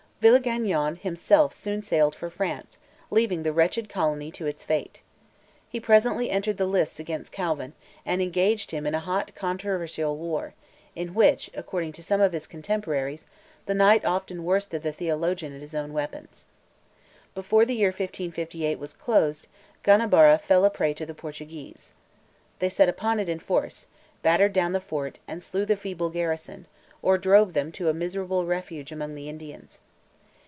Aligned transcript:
Villegagnon 0.21 0.97
himself 0.97 1.51
soon 1.51 1.81
sailed 1.81 2.13
for 2.13 2.29
France, 2.29 2.77
leaving 3.09 3.41
the 3.41 3.51
wretched 3.51 3.89
colony 3.89 4.29
to 4.33 4.45
its 4.45 4.63
fate. 4.63 5.01
He 5.67 5.79
presently 5.79 6.29
entered 6.29 6.57
the 6.57 6.67
lists 6.67 6.99
against 6.99 7.31
Calvin, 7.31 7.73
and 8.05 8.21
engaged 8.21 8.69
him 8.69 8.85
in 8.85 8.93
a 8.93 8.99
hot 8.99 9.33
controversial 9.33 10.15
war, 10.15 10.53
in 10.95 11.15
which, 11.15 11.49
according 11.55 11.93
to 11.93 12.03
some 12.03 12.21
of 12.21 12.33
his 12.33 12.45
contemporaries, 12.45 13.25
the 13.65 13.73
knight 13.73 14.05
often 14.05 14.43
worsted 14.45 14.83
the 14.83 14.91
theologian 14.91 15.55
at 15.55 15.61
his 15.61 15.73
own 15.73 15.91
weapons. 15.91 16.45
Before 17.33 17.65
the 17.65 17.73
year 17.73 17.89
1558 17.89 18.77
was 18.77 18.93
closed, 18.93 19.47
Ganabara 19.83 20.37
fell 20.37 20.65
a 20.65 20.69
prey 20.69 20.93
to 20.93 21.05
the 21.07 21.15
Portuguese. 21.15 21.93
They 22.59 22.69
set 22.69 22.89
upon 22.89 23.19
it 23.19 23.27
in 23.27 23.39
force, 23.39 23.87
battered 24.21 24.53
down 24.53 24.73
the 24.73 24.79
fort, 24.81 25.17
and 25.27 25.41
slew 25.41 25.65
the 25.65 25.75
feeble 25.75 26.11
garrison, 26.11 26.67
or 27.01 27.17
drove 27.17 27.53
them 27.53 27.71
to 27.71 27.89
a 27.89 27.93
miserable 27.95 28.45
refuge 28.45 28.91
among 28.91 29.15
the 29.15 29.27
Indians. 29.27 29.79